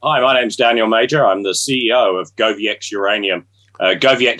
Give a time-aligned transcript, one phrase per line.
[0.00, 1.26] Hi, my name's Daniel Major.
[1.26, 3.44] I'm the CEO of GoviEx Uranium.
[3.80, 3.96] Uh,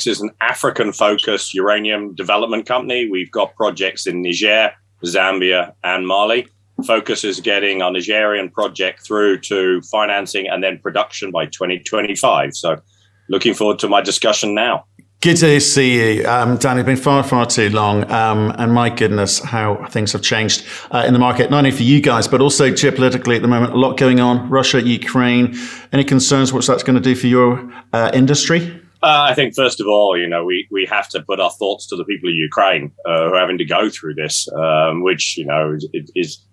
[0.07, 3.11] is an African focused uranium development company.
[3.11, 4.71] We've got projects in Niger,
[5.05, 6.47] Zambia, and Mali.
[6.87, 12.55] Focus is getting our Nigerian project through to financing and then production by 2025.
[12.55, 12.81] So,
[13.29, 14.85] looking forward to my discussion now.
[15.21, 16.79] Good to see you, um, Dan.
[16.79, 21.03] It's been far, far too long, um, and my goodness, how things have changed uh,
[21.05, 23.73] in the market, not only for you guys, but also geopolitically at the moment.
[23.73, 25.57] A lot going on: Russia, Ukraine.
[25.93, 26.53] Any concerns?
[26.53, 28.81] What that's going to do for your uh, industry?
[29.03, 31.89] Uh, I think first of all, you know, we we have to put our thoughts
[31.89, 35.37] to the people of Ukraine uh, who are having to go through this, um, which
[35.37, 36.47] you know is, is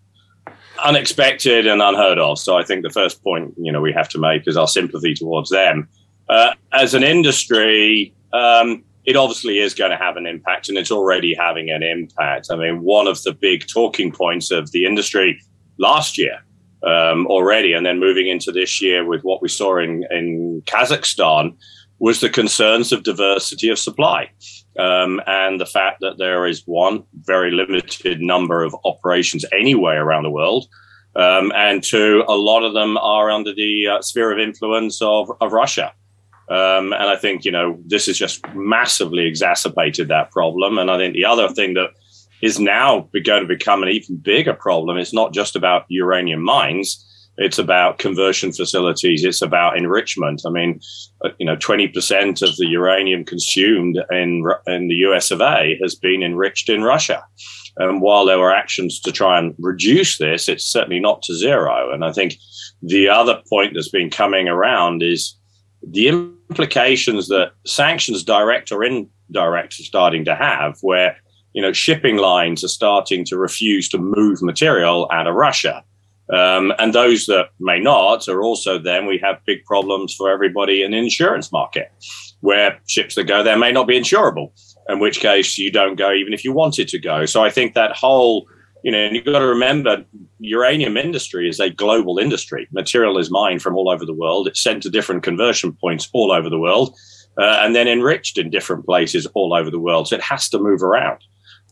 [0.83, 2.39] unexpected and unheard of.
[2.39, 5.13] So I think the first point, you know, we have to make is our sympathy
[5.13, 5.87] towards them.
[6.29, 10.91] Uh, as an industry, um, it obviously is going to have an impact and it's
[10.91, 12.47] already having an impact.
[12.51, 15.39] I mean, one of the big talking points of the industry
[15.77, 16.39] last year
[16.83, 21.55] um, already, and then moving into this year with what we saw in, in Kazakhstan,
[21.99, 24.29] was the concerns of diversity of supply
[24.77, 30.23] um, and the fact that there is one very limited number of operations anywhere around
[30.23, 30.67] the world.
[31.15, 35.31] Um, and two, a lot of them are under the uh, sphere of influence of,
[35.39, 35.93] of Russia.
[36.49, 40.77] Um, and I think, you know, this has just massively exacerbated that problem.
[40.77, 41.89] And I think the other thing that
[42.41, 47.01] is now going to become an even bigger problem is not just about uranium mines.
[47.37, 49.23] It's about conversion facilities.
[49.23, 50.43] It's about enrichment.
[50.45, 50.79] I mean,
[51.23, 55.95] uh, you know, 20% of the uranium consumed in, in the US of A has
[55.95, 57.23] been enriched in Russia.
[57.77, 61.91] And while there were actions to try and reduce this, it's certainly not to zero.
[61.91, 62.35] And I think
[62.81, 65.35] the other point that's been coming around is
[65.89, 71.17] the implications that sanctions, direct or indirect, are starting to have, where
[71.53, 75.83] you know shipping lines are starting to refuse to move material out of Russia.
[76.33, 80.81] Um, and those that may not are also then we have big problems for everybody
[80.81, 81.91] in the insurance market,
[82.41, 84.51] where ships that go there may not be insurable,
[84.89, 87.25] in which case you don't go even if you wanted to go.
[87.25, 88.47] So I think that whole
[88.85, 90.05] you know, and you've got to remember
[90.37, 92.67] uranium industry is a global industry.
[92.71, 94.47] Material is mined from all over the world.
[94.47, 96.95] It's sent to different conversion points all over the world
[97.39, 100.07] uh, and then enriched in different places all over the world.
[100.07, 101.17] So it has to move around.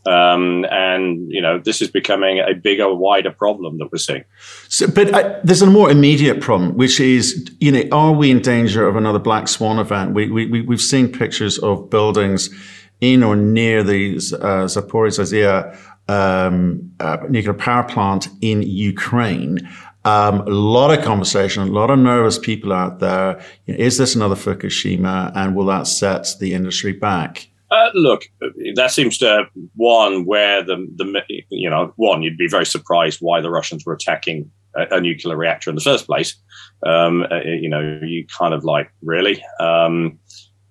[0.06, 4.24] Um, and you know this is becoming a bigger, wider problem that we're seeing.
[4.68, 8.40] So, but uh, there's a more immediate problem, which is you know, are we in
[8.40, 10.12] danger of another black swan event?
[10.12, 12.50] We we we've seen pictures of buildings
[13.00, 15.74] in or near the uh, Zaporizhzhia
[16.08, 19.68] um, uh, nuclear power plant in Ukraine.
[20.04, 23.40] Um, a lot of conversation, a lot of nervous people out there.
[23.66, 27.48] You know, is this another Fukushima, and will that set the industry back?
[27.70, 28.24] Uh, look,
[28.74, 33.40] that seems to one where the the you know one you'd be very surprised why
[33.40, 36.36] the Russians were attacking a, a nuclear reactor in the first place.
[36.86, 39.42] Um, uh, you know, you kind of like really.
[39.58, 40.18] Um,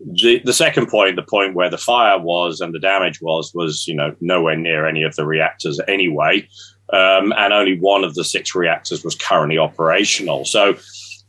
[0.06, 3.88] the, the second point, the point where the fire was and the damage was, was
[3.88, 6.48] you know nowhere near any of the reactors anyway,
[6.92, 10.46] um, and only one of the six reactors was currently operational.
[10.46, 10.76] So,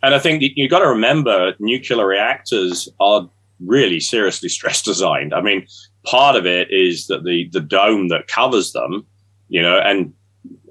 [0.03, 3.29] and I think you've got to remember nuclear reactors are
[3.61, 5.35] really seriously stress designed.
[5.35, 5.67] I mean,
[6.05, 9.07] part of it is that the the dome that covers them,
[9.49, 10.13] you know, and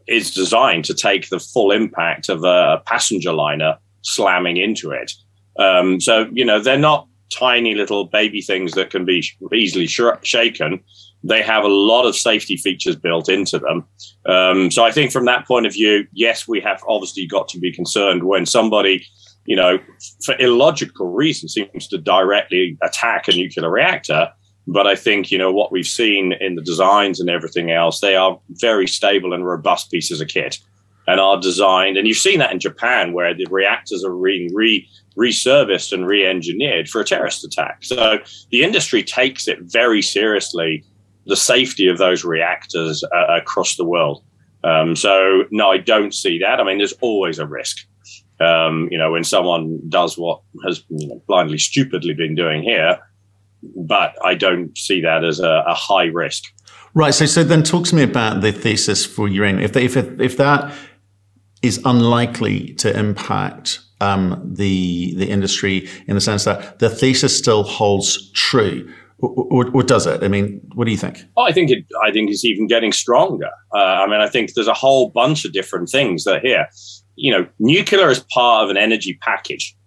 [0.08, 5.14] is designed to take the full impact of a passenger liner slamming into it.
[5.58, 7.08] Um, so you know they're not
[7.44, 9.22] tiny little baby things that can be
[9.54, 10.82] easily sh- shaken.
[11.24, 13.86] They have a lot of safety features built into them.
[14.26, 17.60] Um, so I think from that point of view, yes, we have obviously got to
[17.60, 19.06] be concerned when somebody,
[19.46, 19.80] you know,
[20.26, 24.30] for illogical reasons seems to directly attack a nuclear reactor.
[24.66, 28.16] But I think, you know, what we've seen in the designs and everything else, they
[28.16, 30.60] are very stable and robust pieces of kit
[31.08, 31.98] and are designed.
[31.98, 34.88] And you've seen that in Japan, where the reactors are being re,
[35.18, 37.84] resurfaced and re-engineered for a terrorist attack.
[37.84, 38.20] So
[38.52, 40.84] the industry takes it very seriously,
[41.26, 44.24] the safety of those reactors uh, across the world.
[44.64, 46.60] Um, so no, I don't see that.
[46.60, 47.86] I mean, there's always a risk.
[48.40, 52.98] Um, you know, when someone does what has you know, blindly, stupidly been doing here,
[53.76, 56.44] but I don't see that as a, a high risk.
[56.94, 57.14] Right.
[57.14, 59.64] So, so then talk to me about the thesis for uranium.
[59.64, 60.74] If, they, if, if that
[61.64, 67.64] is unlikely to impact um, the the industry in the sense that the thesis still
[67.64, 68.94] holds true.
[69.20, 70.22] Or, does it?
[70.22, 71.24] I mean, what do you think?
[71.38, 71.86] Oh, I think it.
[72.04, 73.52] I think it's even getting stronger.
[73.74, 76.68] Uh, I mean, I think there's a whole bunch of different things that are here.
[77.16, 79.78] You know, nuclear is part of an energy package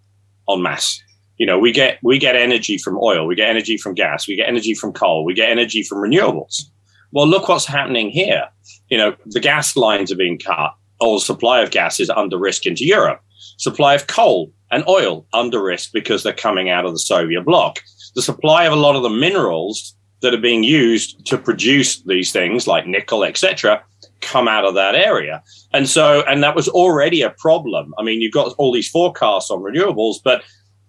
[0.49, 1.03] en masse.
[1.37, 4.35] You know, we get we get energy from oil, we get energy from gas, we
[4.35, 6.63] get energy from coal, we get energy from renewables.
[7.11, 8.49] Well, look what's happening here.
[8.89, 12.65] You know, the gas lines are being cut all supply of gas is under risk
[12.65, 13.21] into Europe.
[13.57, 17.79] Supply of coal and oil under risk because they're coming out of the Soviet bloc.
[18.15, 22.31] The supply of a lot of the minerals that are being used to produce these
[22.31, 23.83] things like nickel, etc.,
[24.21, 25.43] come out of that area.
[25.73, 27.93] And so, and that was already a problem.
[27.99, 30.43] I mean, you've got all these forecasts on renewables, but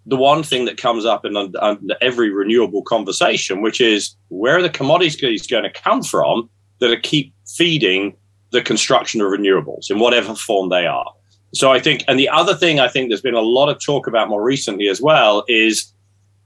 [0.07, 1.53] the one thing that comes up in
[2.01, 5.17] every renewable conversation, which is where are the commodities
[5.47, 6.49] going to come from
[6.81, 8.17] that are keep feeding
[8.51, 11.13] the construction of renewables in whatever form they are.
[11.55, 14.07] So I think, and the other thing I think there's been a lot of talk
[14.07, 15.93] about more recently as well is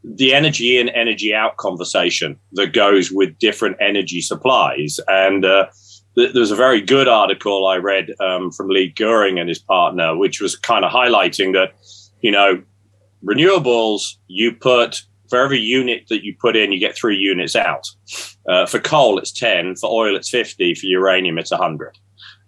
[0.05, 4.99] the energy in, energy out conversation that goes with different energy supplies.
[5.09, 5.67] And uh,
[6.17, 10.17] th- there's a very good article I read um, from Leigh Goehring and his partner,
[10.17, 11.75] which was kind of highlighting that,
[12.21, 12.63] you know,
[13.25, 15.03] renewables, you put
[15.33, 17.89] for every unit that you put in, you get three units out.
[18.47, 19.77] Uh, for coal, it's 10.
[19.77, 20.75] For oil, it's 50.
[20.75, 21.99] For uranium, it's 100.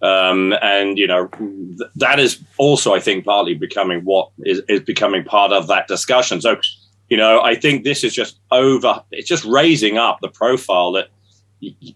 [0.02, 4.80] Um, and you know th- that is also, I think, partly becoming what is, is
[4.80, 6.42] becoming part of that discussion.
[6.42, 6.60] So,
[7.08, 9.02] you know, I think this is just over.
[9.12, 11.08] It's just raising up the profile that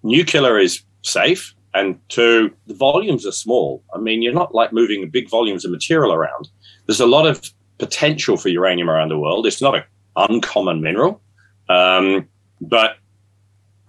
[0.02, 3.84] nuclear is safe, and two, the volumes are small.
[3.94, 6.48] I mean, you're not like moving big volumes of material around.
[6.86, 9.46] There's a lot of potential for uranium around the world.
[9.46, 9.82] It's not an
[10.18, 11.20] uncommon mineral,
[11.68, 12.28] um,
[12.60, 12.96] but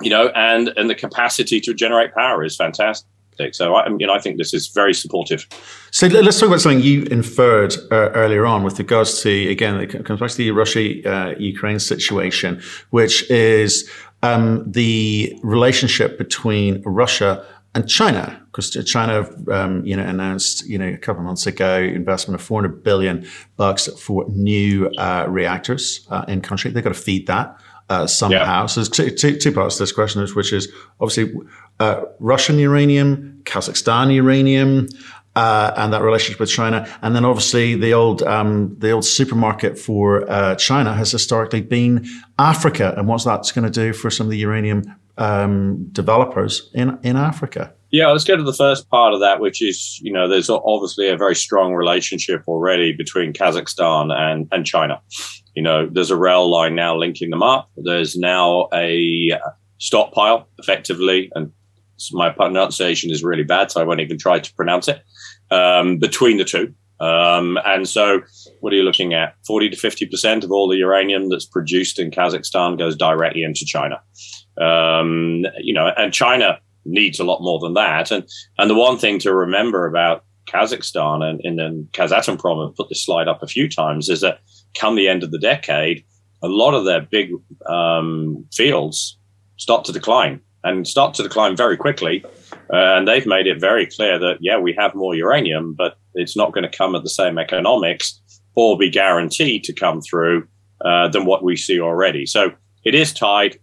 [0.02, 3.06] you know, and and the capacity to generate power is fantastic.
[3.52, 5.48] So I, you know, I think this is very supportive.
[5.92, 10.06] So let's talk about something you inferred uh, earlier on with regards to again, it
[10.06, 13.90] comes back to the Russia-Ukraine uh, situation, which is
[14.24, 17.46] um, the relationship between Russia
[17.80, 21.80] and China, because China, um, you know, announced, you know, a couple of months ago,
[21.80, 23.26] investment of 400 billion
[23.58, 26.72] bucks for new uh, reactors uh, in country.
[26.72, 27.58] They've got to feed that
[27.90, 28.62] uh, somehow.
[28.62, 28.66] Yeah.
[28.66, 31.34] So there's two, two, two, parts to this question, which is obviously
[31.80, 34.88] uh, Russian uranium, Kazakhstan uranium,
[35.36, 39.78] uh, and that relationship with China, and then obviously the old um, the old supermarket
[39.78, 42.06] for uh, China has historically been
[42.38, 44.84] Africa, and what's that's going to do for some of the uranium
[45.20, 47.74] um, developers in in Africa?
[47.92, 51.10] Yeah, let's go to the first part of that, which is you know there's obviously
[51.10, 55.02] a very strong relationship already between Kazakhstan and and China.
[55.56, 57.70] You know, there's a rail line now linking them up.
[57.76, 59.32] There's now a
[59.80, 61.52] stockpile, effectively, and
[62.14, 65.02] my pronunciation is really bad, so I won't even try to pronounce it.
[65.52, 68.22] Um, between the two, um, and so
[68.60, 69.34] what are you looking at?
[69.48, 73.66] Forty to fifty percent of all the uranium that's produced in Kazakhstan goes directly into
[73.66, 74.00] China.
[74.58, 78.12] Um, you know, and China needs a lot more than that.
[78.12, 82.90] And and the one thing to remember about Kazakhstan and in the Kazatomprom, I've put
[82.90, 84.40] this slide up a few times, is that
[84.78, 86.04] come the end of the decade,
[86.42, 87.32] a lot of their big
[87.68, 89.18] um, fields
[89.58, 92.24] start to decline and start to decline very quickly.
[92.74, 96.36] Uh, and they've made it very clear that, yeah, we have more uranium, but it's
[96.36, 98.22] not going to come at the same economics
[98.56, 100.48] or be guaranteed to come through
[100.84, 102.26] uh, than what we see already.
[102.26, 102.52] So
[102.84, 103.60] it is tied,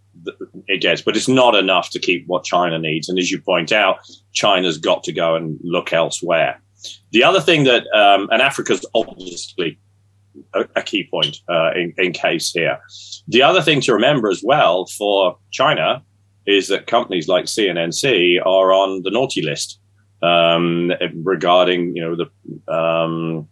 [0.67, 3.09] it gets, but it's not enough to keep what China needs.
[3.09, 3.99] And as you point out,
[4.33, 6.61] China's got to go and look elsewhere.
[7.11, 9.79] The other thing that, um, and Africa's obviously
[10.53, 12.79] a, a key point uh, in, in case here.
[13.27, 16.03] The other thing to remember as well for China
[16.45, 19.79] is that companies like CNNC are on the naughty list
[20.21, 20.91] um,
[21.23, 23.47] regarding, you know, the, um,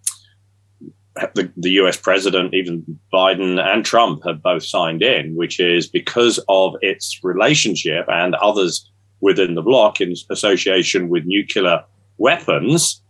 [1.16, 2.84] the, the US president, even
[3.14, 8.90] Biden and Trump have both signed in, which is because of its relationship and others
[9.22, 11.84] within the bloc in association with nuclear
[12.18, 13.02] weapons,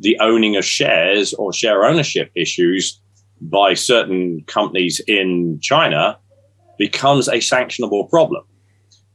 [0.00, 3.00] the owning of shares or share ownership issues
[3.40, 6.18] by certain companies in China
[6.78, 8.44] becomes a sanctionable problem.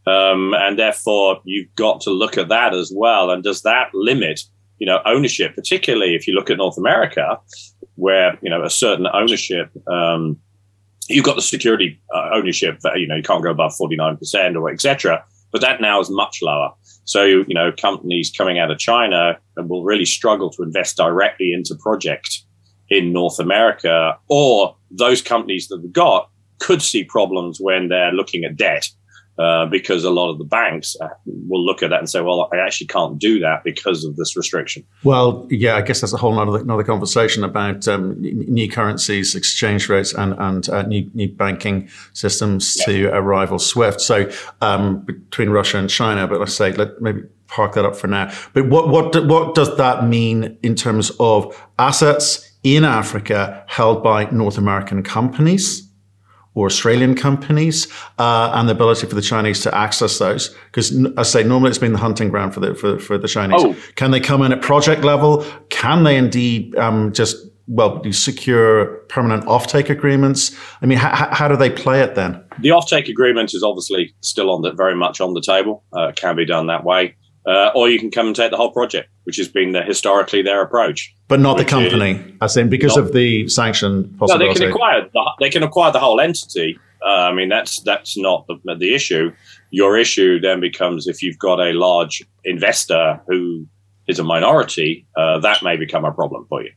[0.08, 3.29] Um, and therefore, you've got to look at that as well.
[3.29, 4.41] And does that limit,
[4.79, 7.38] you know, ownership, particularly if you look at North America,
[8.00, 10.38] where you know a certain ownership, um,
[11.08, 14.18] you've got the security uh, ownership that you know you can't go above forty nine
[14.18, 15.24] percent or etc.
[15.51, 16.72] But that now is much lower.
[17.06, 21.75] So you know, companies coming out of China will really struggle to invest directly into
[21.75, 22.46] projects
[22.89, 26.29] in North America, or those companies that have got
[26.60, 28.89] could see problems when they're looking at debt.
[29.39, 32.50] Uh, because a lot of the banks uh, will look at that and say, "Well,
[32.51, 36.17] I actually can't do that because of this restriction." Well, yeah, I guess that's a
[36.17, 41.29] whole other, another conversation about um, new currencies, exchange rates, and and uh, new new
[41.29, 42.86] banking systems yeah.
[42.86, 44.01] to uh, rival SWIFT.
[44.01, 44.29] So
[44.60, 48.34] um, between Russia and China, but let's say let maybe park that up for now.
[48.53, 52.46] But what what what does that mean in terms of assets?
[52.62, 55.88] in Africa held by North American companies
[56.60, 57.88] or Australian companies,
[58.18, 60.50] uh, and the ability for the Chinese to access those.
[60.66, 63.62] Because I say normally it's been the hunting ground for the for, for the Chinese.
[63.63, 63.75] Oh.
[63.96, 65.46] Can they come in at project level?
[65.70, 67.38] Can they indeed um, just
[67.68, 70.56] well, secure permanent offtake agreements?
[70.82, 72.44] I mean, how, how do they play it then?
[72.60, 75.84] The offtake agreement is obviously still on the very much on the table.
[75.94, 77.16] Uh, can be done that way,
[77.50, 80.44] uh, or you can come and take the whole project, which has been the, historically
[80.44, 81.13] their approach.
[81.27, 84.46] But not the company, is, as in because not, of the sanction possibility.
[84.46, 86.79] No, they can acquire the, they can acquire the whole entity.
[87.03, 89.32] Uh, I mean, that's that's not the, the issue.
[89.72, 93.65] Your issue then becomes if you've got a large investor who
[94.08, 96.72] is a minority, uh, that may become a problem for you.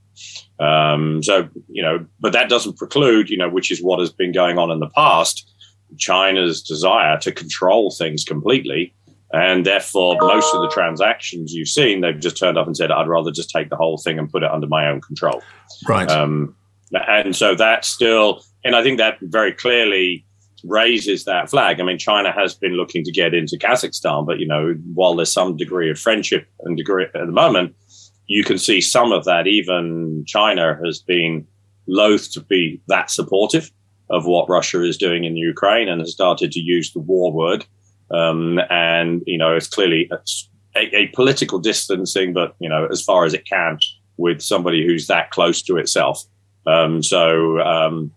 [0.64, 4.32] Um, so, you know, but that doesn't preclude, you know, which is what has been
[4.32, 5.50] going on in the past,
[5.98, 8.94] China's desire to control things completely.
[9.32, 13.08] And therefore, most of the transactions you've seen, they've just turned up and said, I'd
[13.08, 15.42] rather just take the whole thing and put it under my own control.
[15.88, 16.10] Right.
[16.10, 16.54] Um,
[16.92, 20.26] and so that's still, and I think that very clearly
[20.64, 21.80] raises that flag.
[21.80, 25.32] I mean, China has been looking to get into Kazakhstan, but, you know, while there's
[25.32, 27.74] some degree of friendship and degree at the moment,
[28.26, 29.46] you can see some of that.
[29.46, 31.46] Even China has been
[31.86, 33.72] loath to be that supportive
[34.10, 37.64] of what Russia is doing in Ukraine and has started to use the war word.
[38.12, 40.10] Um, and, you know, it's clearly
[40.76, 43.78] a, a, political distancing, but, you know, as far as it can
[44.18, 46.24] with somebody who's that close to itself.
[46.66, 48.12] Um, so, um,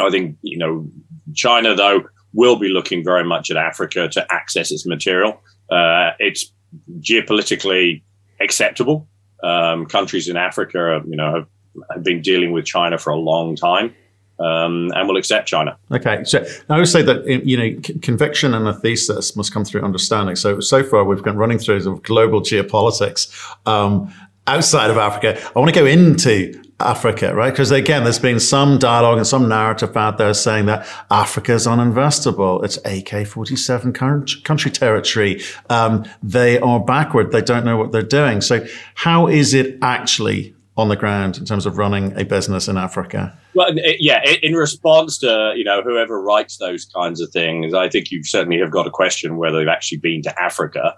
[0.00, 0.88] I think, you know,
[1.34, 5.40] China, though, will be looking very much at Africa to access its material.
[5.70, 6.52] Uh, it's
[7.00, 8.02] geopolitically
[8.40, 9.08] acceptable.
[9.42, 11.46] Um, countries in Africa, you know, have,
[11.92, 13.94] have, been dealing with China for a long time.
[14.40, 15.76] Um, and will accept China.
[15.90, 19.82] Okay, so I would say that you know conviction and a thesis must come through
[19.82, 20.34] understanding.
[20.34, 23.30] So so far we've been running through of global geopolitics
[23.66, 24.12] um,
[24.46, 25.38] outside of Africa.
[25.54, 27.50] I want to go into Africa, right?
[27.50, 31.66] Because again, there's been some dialogue and some narrative out there saying that Africa is
[31.66, 32.64] uninvestable.
[32.64, 35.42] It's AK-47 country territory.
[35.68, 37.32] Um, they are backward.
[37.32, 38.40] They don't know what they're doing.
[38.40, 42.76] So how is it actually on the ground in terms of running a business in
[42.76, 43.36] Africa?
[43.54, 48.10] Well, yeah, in response to you know whoever writes those kinds of things, I think
[48.10, 50.94] you certainly have got to question whether they've actually been to Africa.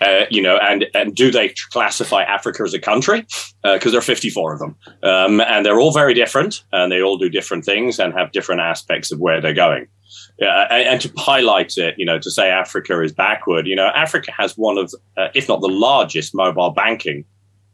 [0.00, 3.20] Uh, you know, and and do they classify Africa as a country?
[3.62, 7.02] Because uh, there are 54 of them, um, and they're all very different, and they
[7.02, 9.86] all do different things and have different aspects of where they're going.
[10.40, 13.88] Uh, and, and, to highlight it, you know, to say Africa is backward, you know,
[13.88, 17.24] Africa has one of, uh, if not the largest, mobile banking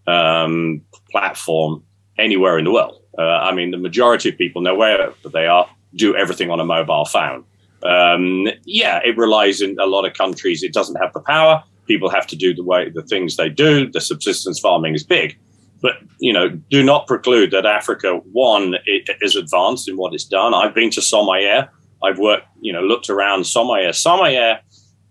[0.07, 0.81] um,
[1.11, 1.83] platform
[2.19, 3.01] anywhere in the world.
[3.19, 6.65] Uh, I mean, the majority of people know where they are, do everything on a
[6.65, 7.45] mobile phone.
[7.85, 10.63] Um, yeah, it relies in a lot of countries.
[10.63, 11.63] It doesn't have the power.
[11.87, 13.91] People have to do the way the things they do.
[13.91, 15.39] The subsistence farming is big,
[15.83, 18.77] but you know, do not preclude that Africa one
[19.21, 20.55] is advanced in what it's done.
[20.55, 21.69] I've been to Somair.
[22.03, 23.91] I've worked, you know, looked around Somair.
[23.91, 24.61] Somair,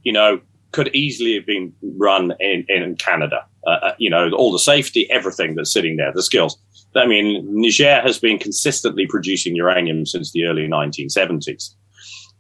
[0.02, 0.42] you know,
[0.74, 3.46] could easily have been run in in Canada.
[3.66, 6.58] Uh, uh, you know, all the safety, everything that's sitting there, the skills.
[6.96, 11.74] I mean, Niger has been consistently producing uranium since the early 1970s.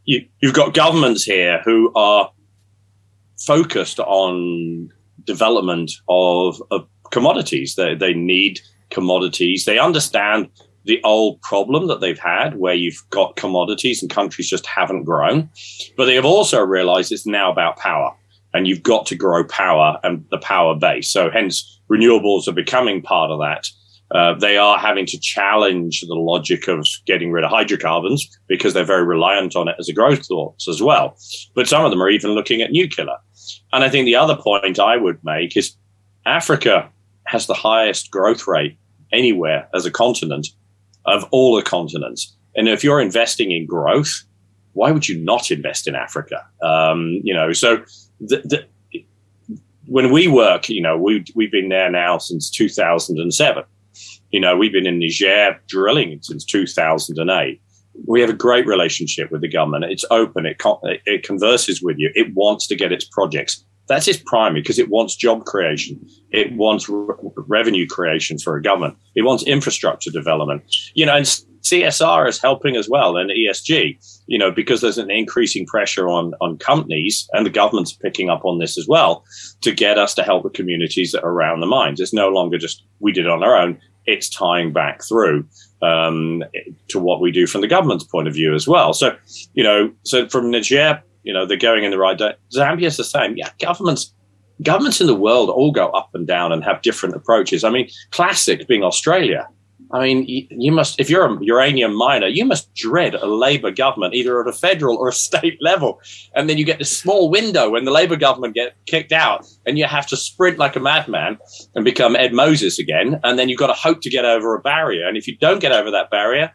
[0.05, 2.29] You, you've got governments here who are
[3.39, 4.89] focused on
[5.23, 7.75] development of, of commodities.
[7.75, 8.59] They, they need
[8.91, 9.65] commodities.
[9.65, 10.49] They understand
[10.85, 15.49] the old problem that they've had where you've got commodities and countries just haven't grown.
[15.95, 18.13] But they have also realized it's now about power
[18.53, 21.11] and you've got to grow power and the power base.
[21.11, 23.67] So hence renewables are becoming part of that.
[24.11, 28.83] Uh, they are having to challenge the logic of getting rid of hydrocarbons because they're
[28.83, 31.17] very reliant on it as a growth source as well.
[31.55, 33.17] But some of them are even looking at nuclear.
[33.71, 35.75] And I think the other point I would make is
[36.25, 36.89] Africa
[37.25, 38.77] has the highest growth rate
[39.11, 40.47] anywhere as a continent
[41.05, 42.35] of all the continents.
[42.55, 44.23] And if you're investing in growth,
[44.73, 46.45] why would you not invest in Africa?
[46.61, 47.83] Um, you know, so
[48.19, 48.41] the,
[48.91, 49.03] the,
[49.85, 53.63] when we work, you know, we, we've been there now since 2007.
[54.31, 57.61] You know, we've been in Niger drilling since 2008.
[58.07, 59.85] We have a great relationship with the government.
[59.85, 60.45] It's open.
[60.45, 60.61] It,
[61.05, 62.11] it converses with you.
[62.15, 63.63] It wants to get its projects.
[63.87, 66.03] That's its primary because it wants job creation.
[66.31, 68.97] It wants re- revenue creation for a government.
[69.15, 70.63] It wants infrastructure development.
[70.95, 71.27] You know, and
[71.63, 76.33] CSR is helping as well and ESG, you know, because there's an increasing pressure on,
[76.41, 79.23] on companies and the government's picking up on this as well
[79.61, 81.99] to get us to help the communities that are around the mines.
[81.99, 85.47] It's no longer just we did it on our own it's tying back through
[85.81, 86.43] um,
[86.89, 88.93] to what we do from the government's point of view as well.
[88.93, 89.15] So,
[89.53, 92.41] you know, so from Niger, you know, they're going in the right direction.
[92.53, 93.37] Zambia's the same.
[93.37, 94.13] Yeah, governments,
[94.61, 97.63] governments in the world all go up and down and have different approaches.
[97.63, 99.47] I mean, classic being Australia.
[99.93, 104.15] I mean, you must, if you're a uranium miner, you must dread a Labour government,
[104.15, 106.01] either at a federal or a state level.
[106.35, 109.77] And then you get this small window when the Labour government get kicked out and
[109.77, 111.37] you have to sprint like a madman
[111.75, 113.19] and become Ed Moses again.
[113.23, 115.07] And then you've got to hope to get over a barrier.
[115.07, 116.51] And if you don't get over that barrier,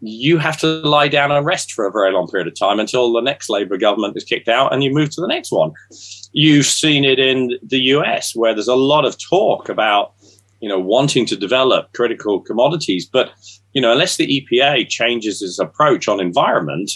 [0.00, 3.12] you have to lie down and rest for a very long period of time until
[3.12, 5.72] the next Labour government is kicked out and you move to the next one.
[6.32, 10.14] You've seen it in the US where there's a lot of talk about
[10.60, 13.06] you know, wanting to develop critical commodities.
[13.06, 13.32] But,
[13.72, 16.90] you know, unless the EPA changes its approach on environment,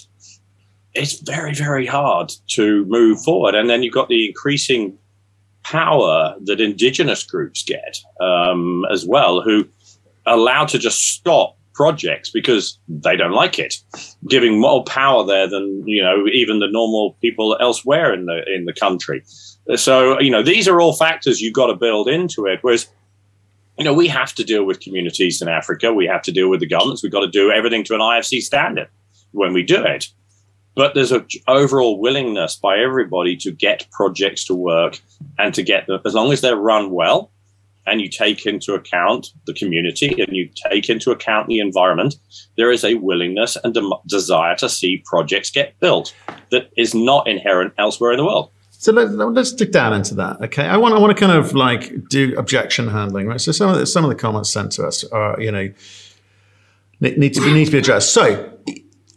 [0.95, 3.55] it's very, very hard to move forward.
[3.55, 4.97] And then you've got the increasing
[5.65, 9.67] power that indigenous groups get um, as well, who
[10.27, 13.75] are allowed to just stop projects because they don't like it,
[14.29, 18.65] giving more power there than you know even the normal people elsewhere in the in
[18.65, 19.23] the country.
[19.75, 22.61] So you know these are all factors you've got to build into it.
[22.63, 22.89] Whereas
[23.79, 25.93] you know, we have to deal with communities in Africa.
[25.93, 27.03] We have to deal with the governments.
[27.03, 28.89] We've got to do everything to an IFC standard
[29.33, 30.07] when we do it.
[30.77, 35.01] But there's an overall willingness by everybody to get projects to work
[35.39, 37.31] and to get them, as long as they're run well
[37.87, 42.17] and you take into account the community and you take into account the environment,
[42.57, 46.15] there is a willingness and de- desire to see projects get built
[46.51, 48.51] that is not inherent elsewhere in the world.
[48.85, 50.43] So let, us dig down into that.
[50.43, 53.41] Okay, I want I want to kind of like do objection handling, right?
[53.41, 55.73] So some of the, some of the comments sent to us are you know
[57.01, 58.13] need to be need to be addressed.
[58.13, 58.53] So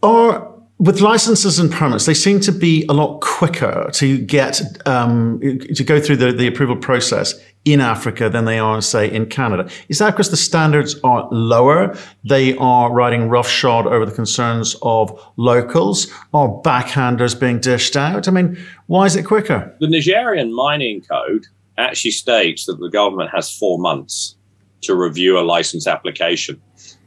[0.01, 5.41] are with licenses and permits, they seem to be a lot quicker to get um,
[5.41, 7.33] to go through the, the approval process
[7.67, 9.69] in Africa than they are, say, in Canada.
[9.89, 11.97] Is that because the standards are lower?
[12.23, 18.27] They are riding roughshod over the concerns of locals or backhanders being dished out?
[18.27, 19.75] I mean, why is it quicker?
[19.81, 21.45] The Nigerian mining code
[21.77, 24.35] actually states that the government has four months
[24.83, 26.61] to review a license application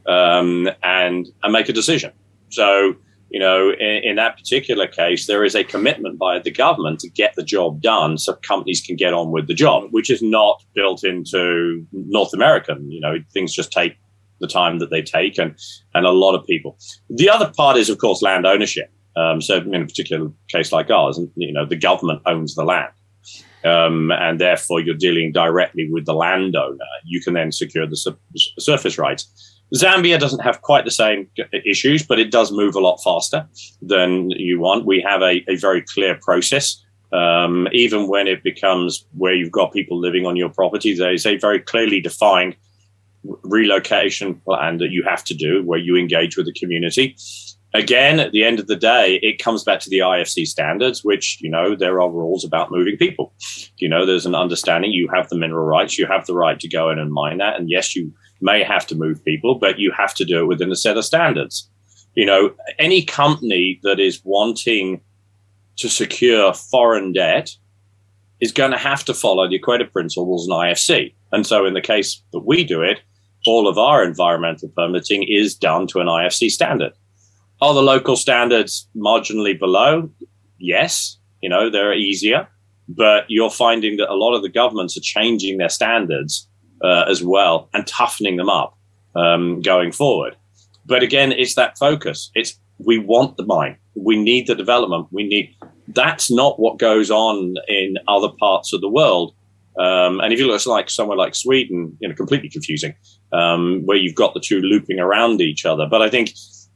[0.07, 2.11] um, and, and make a decision.
[2.49, 2.95] So
[3.31, 7.09] you know, in, in, that particular case, there is a commitment by the government to
[7.09, 10.61] get the job done so companies can get on with the job, which is not
[10.75, 12.91] built into North American.
[12.91, 13.95] You know, things just take
[14.41, 15.57] the time that they take and,
[15.93, 16.77] and a lot of people.
[17.09, 18.91] The other part is, of course, land ownership.
[19.15, 22.91] Um, so in a particular case like ours, you know, the government owns the land.
[23.63, 26.77] Um, and therefore you're dealing directly with the landowner.
[27.05, 28.17] You can then secure the su-
[28.59, 29.50] surface rights.
[29.75, 31.29] Zambia doesn't have quite the same
[31.65, 33.47] issues, but it does move a lot faster
[33.81, 34.85] than you want.
[34.85, 36.83] We have a, a very clear process.
[37.13, 41.25] Um, even when it becomes where you've got people living on your property, there is
[41.25, 42.55] a very clearly defined
[43.23, 47.15] relocation plan that you have to do where you engage with the community.
[47.73, 51.37] Again, at the end of the day, it comes back to the IFC standards, which,
[51.41, 53.33] you know, there are rules about moving people.
[53.77, 56.67] You know, there's an understanding you have the mineral rights, you have the right to
[56.67, 57.57] go in and mine that.
[57.57, 60.71] And yes, you may have to move people, but you have to do it within
[60.71, 61.69] a set of standards.
[62.15, 65.01] You know, any company that is wanting
[65.77, 67.55] to secure foreign debt
[68.39, 71.13] is going to have to follow the Equator Principles and IFC.
[71.31, 72.99] And so in the case that we do it,
[73.45, 76.93] all of our environmental permitting is done to an IFC standard.
[77.61, 80.09] Are the local standards marginally below?
[80.57, 82.47] Yes, you know, they're easier,
[82.87, 86.47] but you're finding that a lot of the governments are changing their standards
[86.83, 88.77] uh, as well and toughening them up
[89.15, 90.35] um, going forward.
[90.85, 92.31] But again, it's that focus.
[92.35, 93.77] It's we want the mine.
[93.95, 95.07] We need the development.
[95.11, 95.55] We need.
[95.87, 99.33] That's not what goes on in other parts of the world.
[99.79, 102.93] Um, and if you look at like somewhere like Sweden, you know, completely confusing,
[103.31, 105.85] um, where you've got the two looping around each other.
[105.89, 106.33] But I think,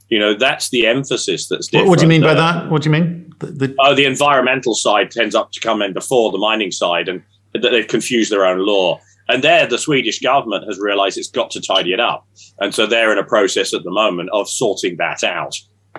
[0.10, 1.90] you know, that's the emphasis that's different.
[1.90, 2.70] What, do you mean by that?
[2.70, 3.34] What do you mean?
[3.40, 7.10] The, the- oh, the environmental side tends up to come in before the mining side,
[7.10, 7.22] and
[7.54, 9.00] that they've confused their own law.
[9.28, 12.28] And there, the Swedish government has realized it's got to tidy it up.
[12.60, 15.56] And so they're in a process at the moment of sorting that out.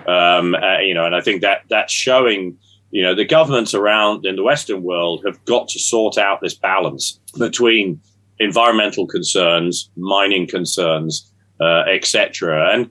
[0.07, 2.57] Um, uh, you know, and I think that that's showing,
[2.91, 6.53] you know, the governments around in the Western world have got to sort out this
[6.53, 7.99] balance between
[8.39, 12.73] environmental concerns, mining concerns, uh, etc.
[12.73, 12.89] And,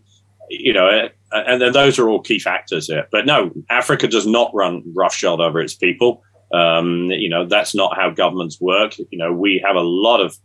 [0.50, 1.08] you know, uh,
[1.46, 3.06] and then those are all key factors here.
[3.10, 6.22] But no, Africa does not run roughshod over its people.
[6.56, 8.98] Um, you know, that's not how governments work.
[8.98, 10.36] You know, we have a lot of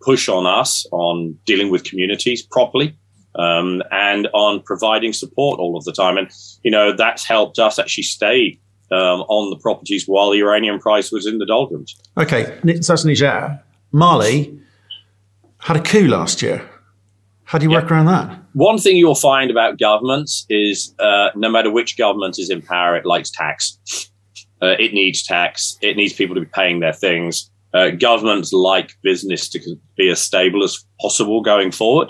[0.00, 2.96] push on us on dealing with communities properly
[3.34, 6.16] um, and on providing support all of the time.
[6.16, 6.30] And,
[6.62, 8.58] you know, that's helped us actually stay
[8.90, 11.96] um, on the properties while the uranium price was in the doldrums.
[12.16, 13.62] Okay, so that's Niger.
[13.92, 14.58] Mali
[15.58, 16.68] had a coup last year.
[17.44, 17.80] How do you yeah.
[17.80, 18.38] work around that?
[18.54, 22.96] One thing you'll find about governments is uh, no matter which government is in power,
[22.96, 23.78] it likes tax.
[24.62, 25.78] Uh, it needs tax.
[25.80, 27.50] It needs people to be paying their things.
[27.72, 29.60] Uh, governments like business to
[29.96, 32.08] be as stable as possible going forward.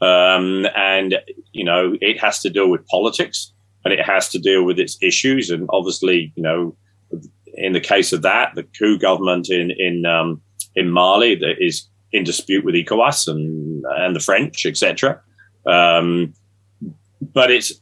[0.00, 1.18] Um, and,
[1.52, 3.52] you know, it has to deal with politics
[3.84, 5.50] and it has to deal with its issues.
[5.50, 6.76] And obviously, you know,
[7.54, 10.40] in the case of that, the coup government in, in, um,
[10.74, 15.20] in Mali that is in dispute with ECOWAS and, and the French, etc.
[15.66, 16.32] Um,
[17.20, 17.72] but it's,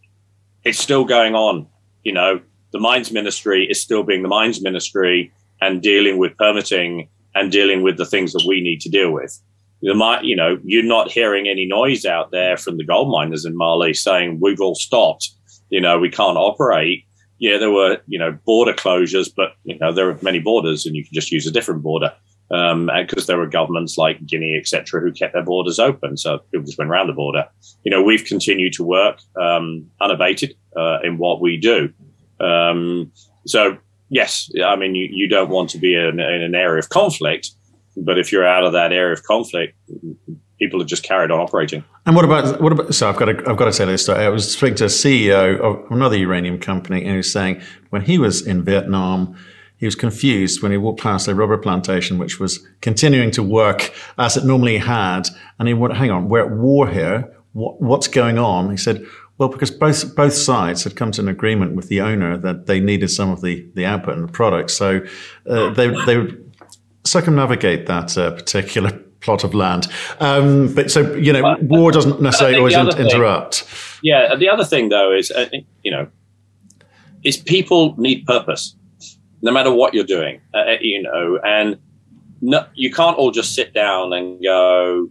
[0.65, 1.67] it's still going on.
[2.05, 2.41] You know,
[2.73, 7.83] the mines ministry is still being the mines ministry and dealing with permitting and dealing
[7.83, 9.39] with the things that we need to deal with.
[9.83, 13.57] Might, you know, you're not hearing any noise out there from the gold miners in
[13.57, 15.31] Mali saying we've all stopped.
[15.71, 17.05] You know, we can't operate.
[17.39, 20.95] Yeah, there were, you know, border closures, but you know there are many borders, and
[20.95, 22.13] you can just use a different border
[22.51, 26.67] because um, there were governments like Guinea, etc., who kept their borders open, so people
[26.67, 27.47] just went around the border.
[27.85, 31.91] You know, we've continued to work um, unabated uh, in what we do.
[32.41, 33.13] Um,
[33.47, 33.79] so
[34.11, 37.51] yes, I mean, you, you don't want to be in, in, an area of conflict,
[37.97, 39.77] but if you're out of that area of conflict,
[40.59, 41.83] people have just carried on operating.
[42.05, 42.95] And what about what about?
[42.95, 44.09] So I've got to I've got to tell this.
[44.09, 48.03] I was speaking to a CEO of another uranium company, and he was saying when
[48.03, 49.37] he was in Vietnam.
[49.77, 53.95] He was confused when he walked past a rubber plantation, which was continuing to work
[54.19, 55.23] as it normally had.
[55.59, 57.35] And he went, hang on, we're at war here.
[57.55, 58.71] What, what's going on?
[58.71, 59.07] He said,
[59.41, 62.79] well, because both both sides had come to an agreement with the owner that they
[62.79, 65.01] needed some of the, the output and the product, so
[65.49, 66.55] uh, they they would
[67.07, 69.87] circumnavigate that uh, particular plot of land.
[70.21, 73.65] Um, but so you know, but, war doesn't necessarily always in, thing, interrupt.
[74.03, 75.49] Yeah, the other thing though is uh,
[75.83, 76.07] you know,
[77.25, 78.77] is people need purpose,
[79.41, 80.43] no matter what you're doing.
[80.53, 81.79] Uh, you know, and
[82.43, 85.09] no, you can't all just sit down and go,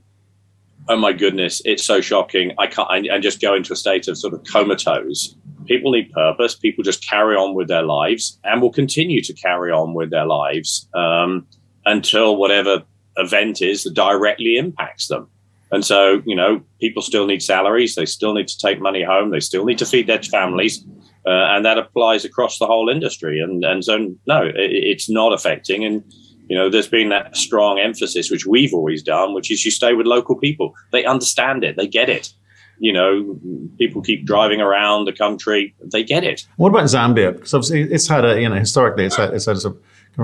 [0.90, 2.52] oh my goodness, it's so shocking.
[2.58, 5.36] I can't, I, I just go into a state of sort of comatose.
[5.66, 6.56] People need purpose.
[6.56, 10.26] People just carry on with their lives and will continue to carry on with their
[10.26, 11.46] lives um,
[11.86, 12.84] until whatever
[13.18, 15.28] event is that directly impacts them.
[15.72, 17.94] And so, you know, people still need salaries.
[17.94, 19.30] They still need to take money home.
[19.30, 20.84] They still need to feed their families.
[21.28, 23.40] Uh, and that applies across the whole industry.
[23.40, 25.86] And, and so, no, it, it's not affecting.
[25.86, 26.04] And,
[26.50, 29.94] you know, there's been that strong emphasis, which we've always done, which is you stay
[29.94, 30.74] with local people.
[30.92, 31.78] They understand it.
[31.78, 32.34] They get it.
[32.80, 33.40] You know,
[33.78, 35.76] people keep driving around the country.
[35.92, 36.48] They get it.
[36.58, 37.34] What about Zambia?
[37.34, 39.76] Because obviously it's had a, you know, historically it's had, it's had a,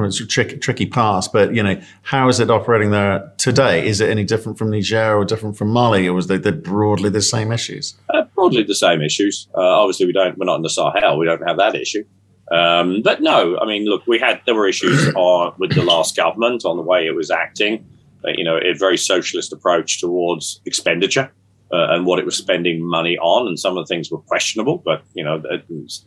[0.03, 3.85] it's a tricky, tricky past, but you know, how is it operating there today?
[3.85, 7.21] Is it any different from Niger or different from Mali, or was they broadly the
[7.21, 7.93] same issues?
[8.13, 9.47] Uh, broadly the same issues.
[9.55, 10.37] Uh, obviously, we don't.
[10.37, 11.17] We're not in the Sahel.
[11.17, 12.03] We don't have that issue.
[12.51, 16.15] Um, but no, I mean, look, we had there were issues on, with the last
[16.15, 17.85] government on the way it was acting.
[18.25, 21.31] Uh, you know, a very socialist approach towards expenditure
[21.71, 24.77] uh, and what it was spending money on, and some of the things were questionable.
[24.77, 25.41] But you know,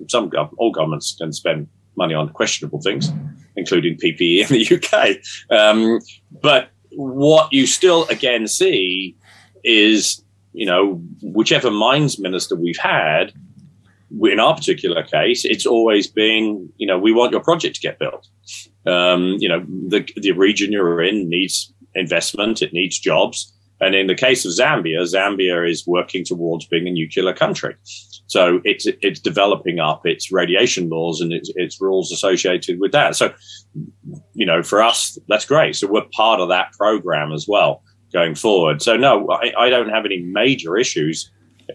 [0.09, 3.11] some gov- all governments can spend money on questionable things,
[3.57, 5.57] including PPE in the UK.
[5.57, 6.01] Um,
[6.41, 9.17] but what you still again see
[9.65, 10.23] is,
[10.53, 13.33] you know, whichever mines minister we've had
[14.23, 17.99] in our particular case, it's always been, you know, we want your project to get
[17.99, 18.27] built.
[18.87, 23.53] Um, you know, the, the region you're in needs investment, it needs jobs.
[23.81, 27.77] And in the case of Zambia, Zambia is working towards being a nuclear country.
[28.27, 33.15] So it's, it's developing up its radiation laws and its, its rules associated with that.
[33.15, 33.33] So,
[34.35, 35.77] you know, for us, that's great.
[35.77, 38.83] So we're part of that program as well going forward.
[38.83, 41.31] So no, I, I don't have any major issues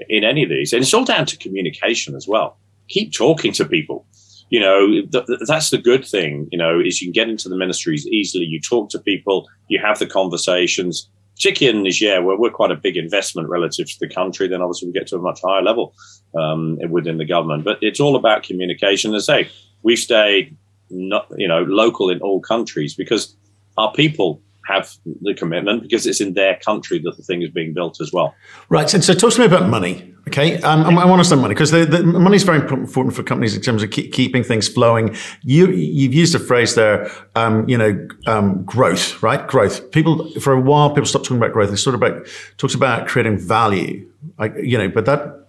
[0.09, 0.73] in any of these.
[0.73, 2.57] And it's all down to communication as well.
[2.89, 4.05] Keep talking to people.
[4.49, 7.57] You know, th- that's the good thing, you know, is you can get into the
[7.57, 8.45] ministries easily.
[8.45, 12.75] You talk to people, you have the conversations, particularly in Niger, where we're quite a
[12.75, 15.93] big investment relative to the country, then obviously we get to a much higher level
[16.37, 17.63] um, within the government.
[17.63, 19.15] But it's all about communication.
[19.15, 19.51] As I say,
[19.81, 20.55] we've stayed,
[20.89, 23.35] not, you know, local in all countries because
[23.77, 24.89] our people have
[25.21, 28.33] the commitment because it's in their country that the thing is being built as well.
[28.69, 28.89] Right.
[28.89, 30.13] So, so talk to me about money.
[30.29, 30.61] Okay.
[30.61, 33.55] Um, I want to spend money because the, the money is very important for companies
[33.55, 35.15] in terms of keep, keeping things flowing.
[35.41, 39.45] You, you've used a phrase there, um, you know, um, growth, right?
[39.45, 39.91] Growth.
[39.91, 41.71] People, for a while, people stopped talking about growth.
[41.71, 42.25] They sort of about,
[42.57, 45.42] talks about creating value, like, you know, but that,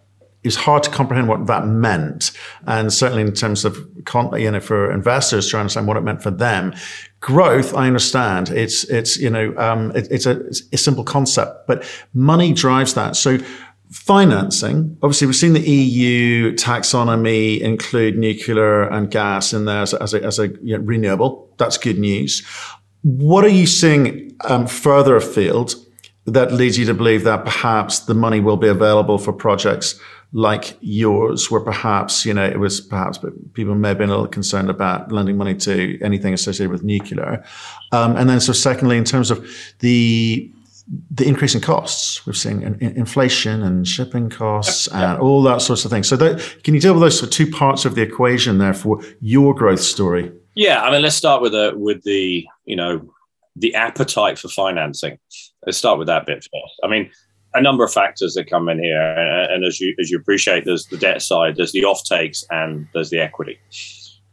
[0.45, 2.31] it's hard to comprehend what that meant.
[2.67, 3.77] And certainly in terms of,
[4.37, 6.75] you know, for investors trying to understand what it meant for them.
[7.21, 8.51] Growth, I understand.
[8.51, 12.93] It's, it's, you know, um, it, it's, a, it's a simple concept, but money drives
[12.95, 13.17] that.
[13.17, 13.39] So
[13.91, 20.03] financing, obviously we've seen the EU taxonomy include nuclear and gas in there as a,
[20.03, 21.51] as a, as a you know, renewable.
[21.57, 22.47] That's good news.
[23.03, 25.75] What are you seeing um, further afield
[26.27, 30.01] that leads you to believe that perhaps the money will be available for projects
[30.35, 34.12] like yours, where perhaps, you know, it was perhaps but people may have been a
[34.12, 37.44] little concerned about lending money to anything associated with nuclear.
[37.92, 40.51] Um, and then, so secondly, in terms of the
[41.11, 42.27] the increase in costs.
[42.27, 45.11] We've seen in, in inflation and shipping costs yep, yep.
[45.12, 46.09] and all that sorts of things.
[46.09, 48.75] So, that, can you deal with those sort of two parts of the equation there
[48.75, 50.31] for your growth story?
[50.55, 53.09] Yeah, I mean, let's start with the with the you know
[53.57, 55.18] the appetite for financing.
[55.64, 56.81] Let's start with that bit first.
[56.83, 57.11] I mean,
[57.55, 60.87] a number of factors that come in here, and, as you as you appreciate, there's
[60.87, 63.59] the debt side, there's the off takes, and there's the equity.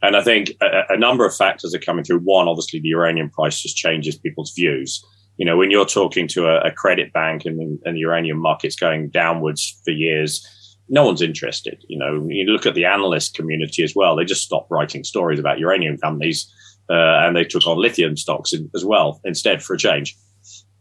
[0.02, 2.18] And I think a, a, number of factors are coming through.
[2.18, 5.04] One, obviously, the uranium price just changes people's views.
[5.36, 8.76] You know, when you're talking to a, a credit bank and, and the uranium market's
[8.76, 10.44] going downwards for years,
[10.88, 11.82] no one's interested.
[11.86, 15.38] You know, you look at the analyst community as well; they just stopped writing stories
[15.38, 16.52] about uranium companies,
[16.90, 20.16] uh, and they took on lithium stocks in, as well instead for a change.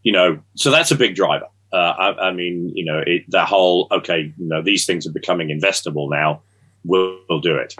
[0.01, 1.45] You know, so that's a big driver.
[1.73, 5.11] Uh, I, I, mean, you know, it, the whole okay, you know, these things are
[5.11, 6.41] becoming investable now.
[6.83, 7.75] We'll, we'll do it.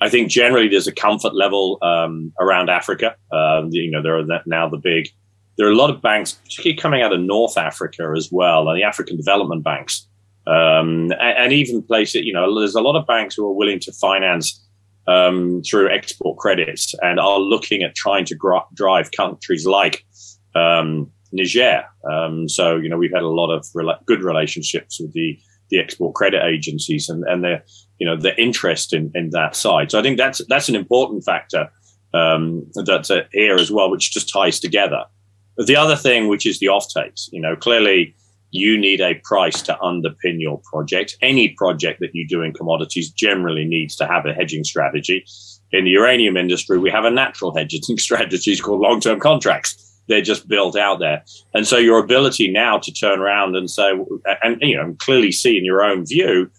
[0.00, 3.14] I think generally there's a comfort level um, around Africa.
[3.30, 5.08] Um, you know, there are now the big,
[5.56, 8.78] there are a lot of banks, particularly coming out of North Africa as well, and
[8.78, 10.06] the African development banks,
[10.48, 12.24] um, and, and, even places.
[12.24, 14.60] You know, there's a lot of banks who are willing to finance
[15.06, 20.04] um, through export credits and are looking at trying to gr- drive countries like
[20.54, 21.84] um, Niger.
[22.10, 25.38] Um, so, you know, we've had a lot of re- good relationships with the
[25.72, 27.64] the export credit agencies and, and their
[27.98, 29.90] you know the interest in, in that side.
[29.90, 31.70] So I think that's that's an important factor
[32.14, 35.04] um, that's uh, here as well, which just ties together.
[35.56, 38.14] The other thing, which is the offtakes, you know, clearly
[38.50, 41.16] you need a price to underpin your project.
[41.22, 45.24] Any project that you do in commodities generally needs to have a hedging strategy.
[45.72, 50.48] In the uranium industry, we have a natural hedging strategy called long-term contracts they're just
[50.48, 51.24] built out there.
[51.54, 53.92] And so your ability now to turn around and say,
[54.42, 56.50] and you know, clearly see in your own view,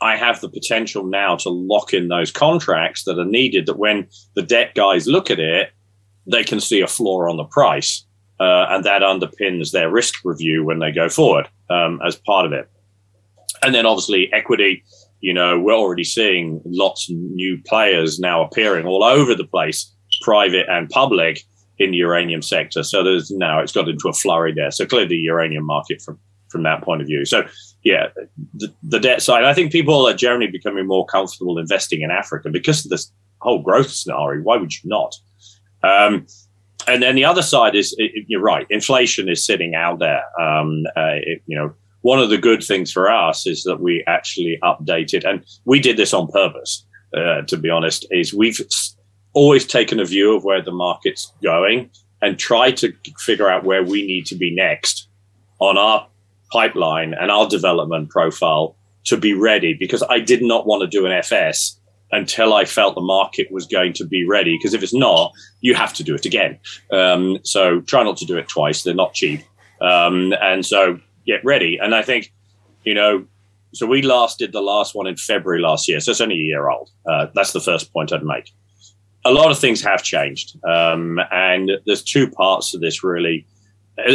[0.00, 3.66] I have the potential now to lock in those contracts that are needed.
[3.66, 5.70] That when the debt guys look at it,
[6.26, 8.04] they can see a floor on the price,
[8.40, 12.52] uh, and that underpins their risk review when they go forward um, as part of
[12.52, 12.68] it.
[13.62, 14.84] And then obviously equity.
[15.20, 19.90] You know, we're already seeing lots of new players now appearing all over the place,
[20.22, 21.42] private and public
[21.78, 22.82] in the uranium sector.
[22.82, 24.70] So there's now it's got into a flurry there.
[24.70, 27.24] So clearly the uranium market from from that point of view.
[27.24, 27.46] So
[27.82, 28.08] yeah,
[28.54, 29.44] the, the debt side.
[29.44, 33.10] I think people are generally becoming more comfortable investing in Africa because of this
[33.40, 34.42] whole growth scenario.
[34.42, 35.14] Why would you not?
[35.82, 36.26] Um,
[36.86, 37.96] and then the other side is
[38.28, 38.66] you're right.
[38.70, 40.22] Inflation is sitting out there.
[40.40, 44.04] Um, uh, it, you know, one of the good things for us is that we
[44.06, 46.86] actually updated, and we did this on purpose.
[47.16, 48.60] Uh, to be honest, is we've
[49.34, 51.90] always taken a view of where the market's going
[52.22, 55.08] and try to figure out where we need to be next
[55.58, 56.06] on our
[56.52, 61.04] pipeline and our development profile to be ready because I did not want to do
[61.04, 61.78] an FS
[62.12, 64.56] until I felt the market was going to be ready.
[64.56, 66.58] Because if it's not, you have to do it again.
[66.92, 68.82] Um, so try not to do it twice.
[68.82, 69.42] They're not cheap.
[69.80, 71.78] Um, and so get ready.
[71.82, 72.32] And I think,
[72.84, 73.26] you know,
[73.72, 75.98] so we last did the last one in February last year.
[75.98, 76.90] So it's only a year old.
[77.06, 78.52] Uh, that's the first point I'd make
[79.24, 80.56] a lot of things have changed.
[80.64, 83.46] Um, and there's two parts to this really.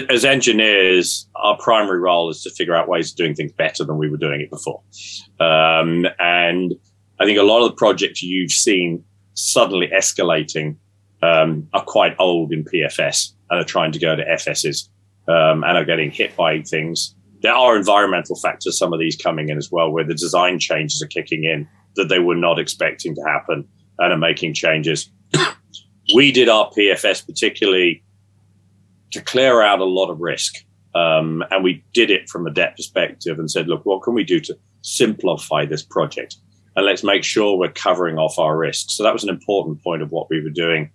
[0.10, 3.98] As engineers, our primary role is to figure out ways of doing things better than
[3.98, 4.82] we were doing it before.
[5.40, 6.74] Um, and
[7.18, 10.76] I think a lot of the projects you've seen suddenly escalating
[11.22, 14.90] um, are quite old in PFS and are trying to go to FSs
[15.30, 17.16] um, and are getting hit by things.
[17.42, 21.02] There are environmental factors, some of these coming in as well, where the design changes
[21.02, 23.66] are kicking in that they were not expecting to happen
[24.00, 25.10] and are making changes.
[26.16, 28.04] we did our PFS particularly
[29.12, 30.56] to clear out a lot of risk.
[30.96, 34.24] Um, and we did it from a debt perspective and said, look, what can we
[34.24, 36.36] do to simplify this project?
[36.76, 38.96] And let's make sure we're covering off our risks.
[38.96, 40.92] So that was an important point of what we were doing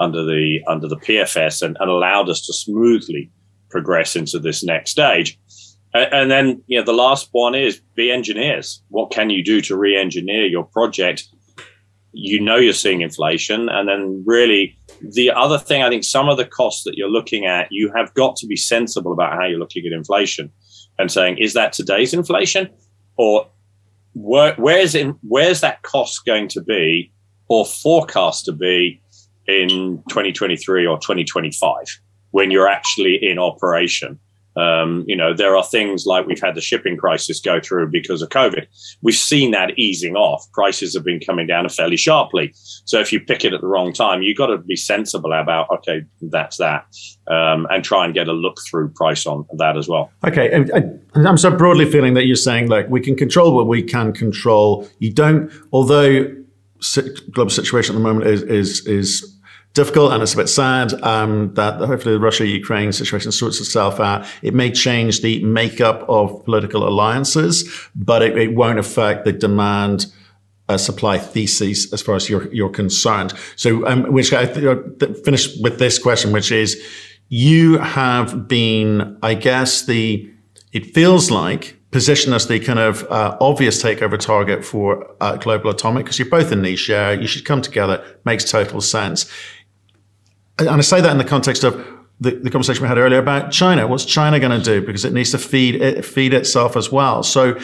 [0.00, 3.30] under the under the PFS and, and allowed us to smoothly
[3.70, 5.38] progress into this next stage.
[5.94, 8.82] And, and then, you know, the last one is be engineers.
[8.88, 11.28] What can you do to re-engineer your project
[12.12, 13.68] you know you're seeing inflation.
[13.68, 17.46] And then really the other thing, I think some of the costs that you're looking
[17.46, 20.50] at, you have got to be sensible about how you're looking at inflation
[20.98, 22.68] and saying, is that today's inflation
[23.16, 23.48] or
[24.14, 27.12] where, where's in, where's that cost going to be
[27.48, 29.00] or forecast to be
[29.46, 31.74] in 2023 or 2025
[32.30, 34.18] when you're actually in operation?
[34.54, 38.20] Um, you know, there are things like we've had the shipping crisis go through because
[38.20, 38.66] of COVID.
[39.00, 40.44] We've seen that easing off.
[40.52, 42.52] Prices have been coming down fairly sharply.
[42.84, 45.70] So if you pick it at the wrong time, you've got to be sensible about,
[45.70, 46.86] okay, that's that,
[47.28, 50.12] um, and try and get a look through price on that as well.
[50.26, 50.52] Okay.
[51.14, 54.86] I'm so broadly feeling that you're saying, like, we can control what we can control.
[54.98, 56.24] You don't, although
[57.30, 59.38] global situation at the moment is, is, is
[59.74, 64.26] difficult and it's a bit sad um, that hopefully the Russia-Ukraine situation sorts itself out.
[64.42, 70.06] It may change the makeup of political alliances, but it, it won't affect the demand
[70.68, 73.32] uh, supply thesis as far as you're, you're concerned.
[73.56, 76.80] So, um, which I th- uh, finish with this question, which is
[77.28, 80.30] you have been, I guess, the,
[80.72, 85.70] it feels like position as the kind of uh, obvious takeover target for uh, Global
[85.70, 87.14] Atomic because you're both in Niger.
[87.14, 88.02] You should come together.
[88.24, 89.30] Makes total sense.
[90.58, 91.74] And I say that in the context of
[92.20, 93.86] the, the conversation we had earlier about China.
[93.88, 94.84] What's China going to do?
[94.84, 97.22] Because it needs to feed it, feed itself as well.
[97.22, 97.58] So,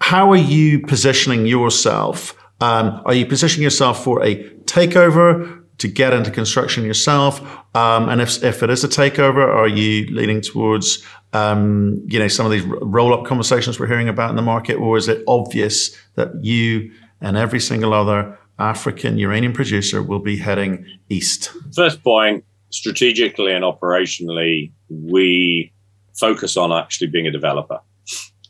[0.00, 6.12] how are you positioning yourself um, are you positioning yourself for a takeover to get
[6.12, 7.40] into construction yourself?
[7.74, 12.28] Um, and if, if it is a takeover, are you leaning towards, um, you know,
[12.28, 14.74] some of these roll up conversations we're hearing about in the market?
[14.74, 20.36] Or is it obvious that you and every single other African uranium producer will be
[20.36, 21.50] heading east?
[21.74, 25.72] First point, strategically and operationally, we
[26.18, 27.80] focus on actually being a developer.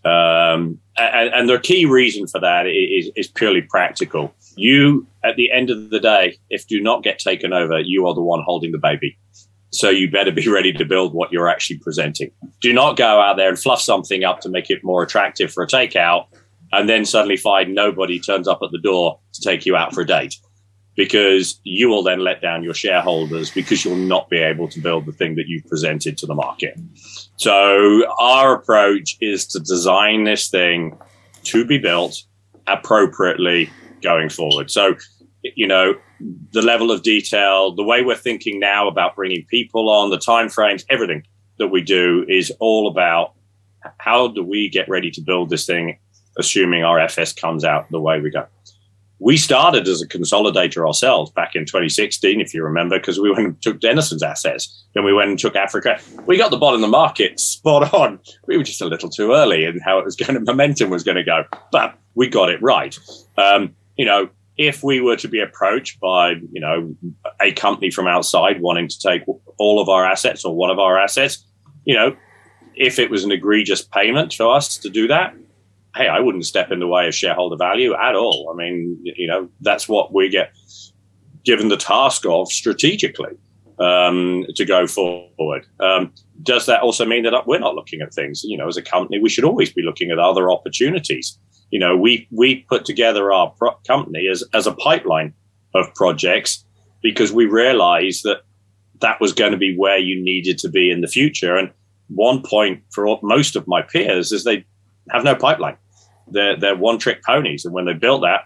[0.05, 4.33] Um, and, and, the key reason for that is, is, purely practical.
[4.57, 8.14] You, at the end of the day, if do not get taken over, you are
[8.14, 9.18] the one holding the baby.
[9.73, 12.31] So you better be ready to build what you're actually presenting.
[12.62, 15.62] Do not go out there and fluff something up to make it more attractive for
[15.62, 16.29] a takeout
[16.72, 20.02] and then suddenly find nobody turns up at the door to take you out for
[20.02, 20.37] a date
[20.96, 25.06] because you will then let down your shareholders because you'll not be able to build
[25.06, 26.78] the thing that you've presented to the market.
[27.37, 30.98] So our approach is to design this thing
[31.44, 32.22] to be built
[32.66, 33.70] appropriately
[34.02, 34.70] going forward.
[34.70, 34.96] So,
[35.42, 35.94] you know,
[36.52, 40.85] the level of detail, the way we're thinking now about bringing people on, the timeframes,
[40.90, 41.22] everything
[41.59, 43.35] that we do is all about
[43.98, 45.98] how do we get ready to build this thing,
[46.38, 48.47] assuming our FS comes out the way we go
[49.21, 53.47] we started as a consolidator ourselves back in 2016, if you remember, because we went
[53.47, 54.83] and took Denison's assets.
[54.95, 56.01] Then we went and took Africa.
[56.27, 58.19] We got the bottom of the market spot on.
[58.47, 61.05] We were just a little too early in how it was going to, momentum was
[61.05, 62.99] going to go, but we got it right.
[63.37, 66.95] Um, you know, if we were to be approached by, you know,
[67.40, 69.23] a company from outside wanting to take
[69.59, 71.45] all of our assets or one of our assets,
[71.85, 72.16] you know,
[72.75, 75.35] if it was an egregious payment for us to do that,
[75.96, 78.50] hey, I wouldn't step in the way of shareholder value at all.
[78.53, 80.53] I mean, you know, that's what we get
[81.44, 83.37] given the task of strategically
[83.79, 85.66] um, to go forward.
[85.81, 88.42] Um, does that also mean that we're not looking at things?
[88.44, 91.38] You know, as a company, we should always be looking at other opportunities.
[91.70, 95.35] You know, we we put together our pro- company as as a pipeline
[95.74, 96.64] of projects
[97.03, 98.42] because we realized that
[99.00, 101.57] that was going to be where you needed to be in the future.
[101.57, 101.70] And
[102.09, 104.64] one point for most of my peers is they
[105.12, 105.77] have no pipeline.
[106.29, 107.64] They're, they're one trick ponies.
[107.64, 108.42] And when they built that,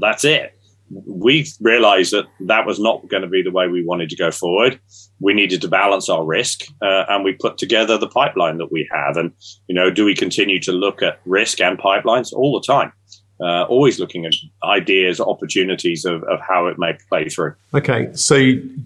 [0.00, 0.58] that's it.
[0.90, 4.30] We realized that that was not going to be the way we wanted to go
[4.30, 4.78] forward.
[5.18, 8.88] We needed to balance our risk, uh, and we put together the pipeline that we
[8.92, 9.16] have.
[9.16, 9.32] And,
[9.66, 12.92] you know, do we continue to look at risk and pipelines all the time?
[13.40, 17.54] Uh, always looking at ideas, opportunities of, of how it may play through.
[17.72, 18.36] Okay, so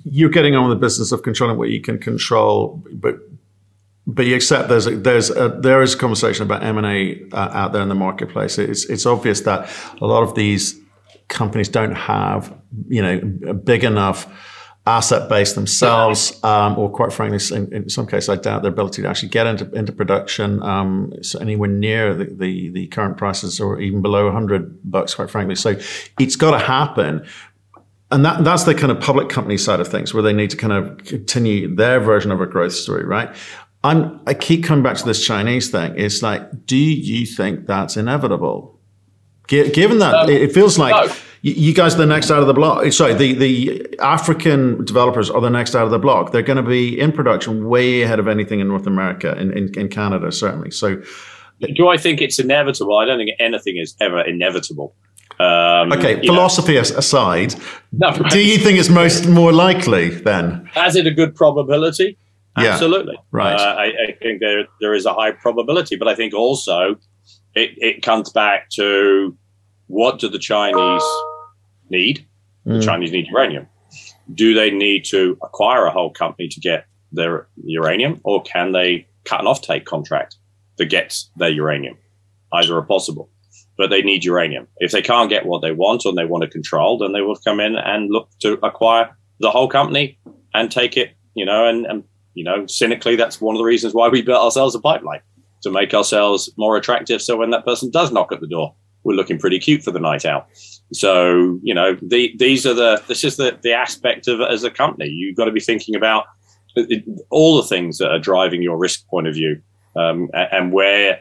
[0.04, 3.18] you're getting on with the business of controlling what you can control, but
[4.08, 7.36] but you accept there's a, there's a, there is a conversation about M and A
[7.36, 8.58] uh, out there in the marketplace.
[8.58, 10.80] It's it's obvious that a lot of these
[11.28, 12.56] companies don't have
[12.88, 14.26] you know a big enough
[14.86, 19.02] asset base themselves, um, or quite frankly, in, in, some cases, I doubt their ability
[19.02, 23.60] to actually get into into production um, so anywhere near the, the, the current prices,
[23.60, 25.14] or even below 100 bucks.
[25.14, 25.78] Quite frankly, so
[26.18, 27.26] it's got to happen.
[28.10, 30.56] And that, that's the kind of public company side of things where they need to
[30.56, 33.36] kind of continue their version of a growth story, right?
[33.84, 35.94] I'm, I keep coming back to this Chinese thing.
[35.96, 38.78] It's like, do you think that's inevitable?
[39.46, 41.14] Given that um, it feels like no.
[41.40, 42.92] you guys are the next out of the block.
[42.92, 46.32] Sorry, the, the African developers are the next out of the block.
[46.32, 49.78] They're going to be in production way ahead of anything in North America, in, in,
[49.78, 50.70] in Canada, certainly.
[50.70, 51.00] So,
[51.74, 52.98] do I think it's inevitable?
[52.98, 54.94] I don't think anything is ever inevitable.
[55.40, 56.80] Um, okay, philosophy know.
[56.80, 57.54] aside,
[57.92, 60.68] no, do you think it's most more likely then?
[60.74, 62.18] Has it a good probability?
[62.62, 63.18] Yeah, Absolutely.
[63.30, 63.54] Right.
[63.54, 66.96] Uh, I, I, think there there is a high probability, but I think also
[67.54, 69.36] it, it comes back to
[69.86, 71.02] what do the Chinese
[71.90, 72.26] need?
[72.66, 72.80] Mm.
[72.80, 73.66] The Chinese need uranium.
[74.32, 79.06] Do they need to acquire a whole company to get their uranium, or can they
[79.24, 80.36] cut an offtake contract
[80.76, 81.96] that gets their uranium?
[82.52, 83.30] Either are possible,
[83.76, 84.68] but they need uranium.
[84.78, 87.36] If they can't get what they want and they want to control, then they will
[87.36, 90.18] come in and look to acquire the whole company
[90.54, 92.04] and take it, you know, and, and
[92.38, 95.20] you know, cynically, that's one of the reasons why we built ourselves a pipeline
[95.62, 97.20] to make ourselves more attractive.
[97.20, 99.98] So when that person does knock at the door, we're looking pretty cute for the
[99.98, 100.46] night out.
[100.92, 104.70] So, you know, the, these are the, this is the, the aspect of as a
[104.70, 105.08] company.
[105.08, 106.26] You've got to be thinking about
[107.30, 109.60] all the things that are driving your risk point of view
[109.96, 111.20] um, and where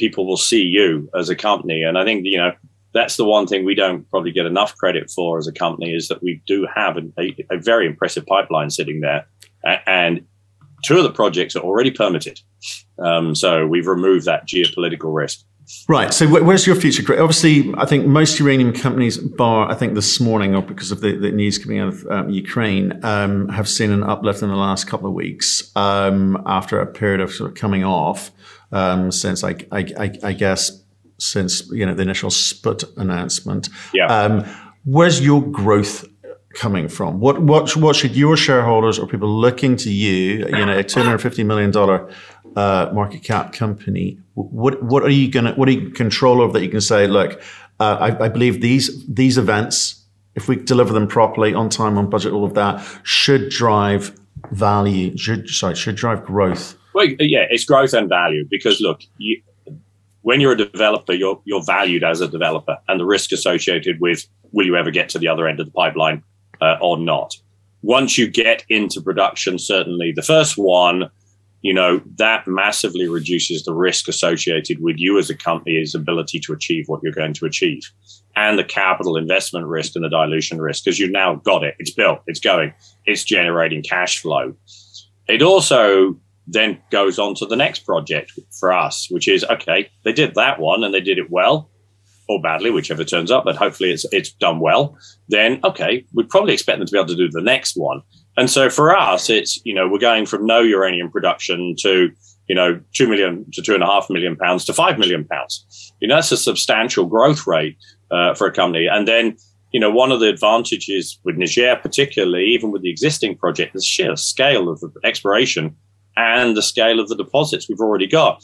[0.00, 1.84] people will see you as a company.
[1.84, 2.52] And I think, you know,
[2.94, 6.08] that's the one thing we don't probably get enough credit for as a company is
[6.08, 9.24] that we do have a, a very impressive pipeline sitting there.
[9.86, 10.24] And
[10.84, 12.40] two of the projects are already permitted.
[12.98, 15.44] Um, so we've removed that geopolitical risk.
[15.86, 16.14] Right.
[16.14, 17.02] So where's your future?
[17.20, 21.16] Obviously, I think most uranium companies, bar I think this morning, or because of the,
[21.16, 24.86] the news coming out of um, Ukraine, um, have seen an uplift in the last
[24.86, 28.30] couple of weeks um, after a period of sort of coming off
[28.72, 30.82] um, since I, I, I, guess
[31.18, 33.68] since you know the initial Sprott announcement.
[33.92, 34.06] Yeah.
[34.06, 34.44] Um,
[34.84, 36.06] where's your growth
[36.58, 37.20] coming from?
[37.20, 41.02] What what what should your shareholders or people looking to you, you know, a two
[41.02, 42.10] hundred fifty million dollar
[42.56, 46.62] uh, market cap company, what what are you gonna what are you control of that
[46.62, 47.40] you can say, look,
[47.80, 50.04] uh, I, I believe these these events,
[50.34, 54.18] if we deliver them properly on time, on budget, all of that should drive
[54.50, 56.76] value, should sorry, should drive growth.
[56.94, 59.40] Well, yeah, it's growth and value because look, you,
[60.22, 64.26] when you're a developer, you're you're valued as a developer, and the risk associated with
[64.50, 66.22] will you ever get to the other end of the pipeline
[66.60, 67.36] uh, or not.
[67.82, 71.10] Once you get into production, certainly the first one,
[71.62, 76.52] you know, that massively reduces the risk associated with you as a company's ability to
[76.52, 77.82] achieve what you're going to achieve
[78.36, 81.74] and the capital investment risk and the dilution risk because you've now got it.
[81.78, 82.72] It's built, it's going,
[83.04, 84.54] it's generating cash flow.
[85.26, 90.12] It also then goes on to the next project for us, which is okay, they
[90.12, 91.68] did that one and they did it well
[92.28, 94.96] or badly, whichever turns up, but hopefully it's it's done well,
[95.28, 98.02] then okay, we'd probably expect them to be able to do the next one.
[98.36, 102.10] And so for us, it's you know we're going from no uranium production to
[102.48, 105.92] you know two million to two and a half million pounds to five million pounds.
[106.00, 107.76] You know that's a substantial growth rate
[108.10, 108.86] uh, for a company.
[108.86, 109.36] And then
[109.72, 113.82] you know one of the advantages with Niger, particularly even with the existing project, the
[113.82, 115.74] sheer scale of the exploration
[116.16, 118.42] and the scale of the deposits we've already got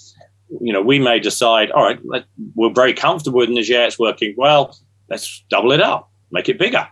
[0.60, 2.24] you know, we may decide, all right, let,
[2.54, 4.76] we're very comfortable with Niger, it's working well,
[5.08, 6.86] let's double it up, make it bigger.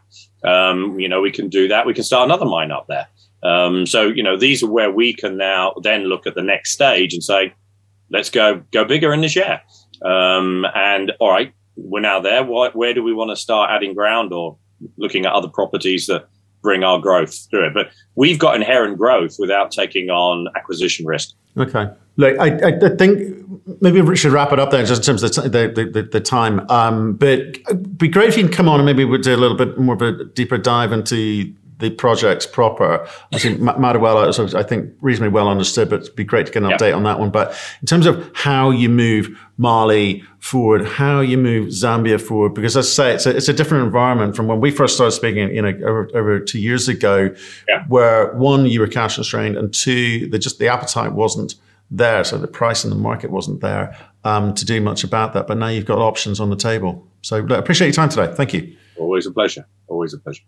[0.44, 1.86] Um, you know, we can do that.
[1.86, 3.06] We can start another mine up there.
[3.42, 6.72] Um, so, you know, these are where we can now then look at the next
[6.72, 7.54] stage and say,
[8.10, 9.60] let's go go bigger in Niger.
[10.04, 12.44] Um, and all right, we're now there.
[12.44, 14.56] Why, where do we want to start adding ground or
[14.96, 16.28] looking at other properties that
[16.62, 17.74] bring our growth through it?
[17.74, 21.34] But we've got inherent growth without taking on acquisition risk.
[21.56, 21.88] Okay.
[22.16, 23.46] Like I, I think
[23.80, 26.20] maybe we should wrap it up there just in terms of the the, the, the
[26.20, 26.68] time.
[26.70, 29.36] Um, but it'd be great if you can come on and maybe we'd do a
[29.36, 33.06] little bit more of a deeper dive into the projects proper.
[33.32, 36.62] I think Madaouela is, I think, reasonably well understood, but it'd be great to get
[36.62, 37.30] an update on that one.
[37.30, 42.76] But in terms of how you move Mali forward, how you move Zambia forward, because
[42.76, 45.52] as I say, it's a, it's a different environment from when we first started speaking,
[45.52, 47.34] you know, over, over two years ago,
[47.68, 47.84] yeah.
[47.88, 51.56] where one, you were cash constrained, and two, the, just the appetite wasn't
[51.92, 52.24] there.
[52.24, 55.46] So the price in the market wasn't there um, to do much about that.
[55.46, 57.06] But now you've got options on the table.
[57.22, 58.32] So look, appreciate your time today.
[58.34, 58.76] Thank you.
[58.98, 59.66] Always a pleasure.
[59.86, 60.42] Always a pleasure.